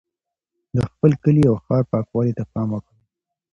[0.75, 2.99] د خپل کلي او ښار پاکوالي ته پام وکړئ.